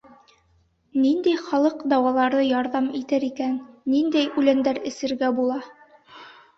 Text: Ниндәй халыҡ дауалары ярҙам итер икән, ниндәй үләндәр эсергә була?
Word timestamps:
Ниндәй 1.03 1.35
халыҡ 1.49 1.83
дауалары 1.93 2.41
ярҙам 2.47 2.89
итер 3.03 3.29
икән, 3.31 3.55
ниндәй 3.95 4.35
үләндәр 4.43 4.85
эсергә 4.93 5.35
була? 5.41 5.65